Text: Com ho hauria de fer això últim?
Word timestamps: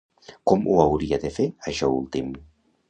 Com 0.51 0.65
ho 0.71 0.79
hauria 0.85 1.21
de 1.27 1.33
fer 1.39 1.47
això 1.75 1.95
últim? 2.01 2.35